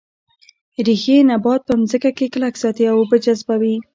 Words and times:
ریښې 0.85 1.17
نبات 1.31 1.61
په 1.67 1.73
ځمکه 1.89 2.09
کې 2.17 2.31
کلک 2.33 2.53
ساتي 2.61 2.83
او 2.91 2.97
اوبه 3.01 3.17
جذبوي 3.25 3.75